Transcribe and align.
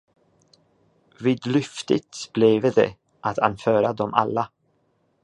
Vidlyftigt 1.19 2.29
bleve 2.33 2.69
det, 2.69 2.95
att 3.21 3.39
anföra 3.39 3.93
dem 3.93 4.13
alla. 4.13 4.49